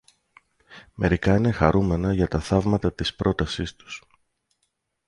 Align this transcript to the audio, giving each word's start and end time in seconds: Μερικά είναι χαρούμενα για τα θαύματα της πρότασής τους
Μερικά 0.93 1.35
είναι 1.35 1.51
χαρούμενα 1.51 2.13
για 2.13 2.27
τα 2.27 2.39
θαύματα 2.39 2.93
της 2.93 3.15
πρότασής 3.15 3.75
τους 3.75 4.01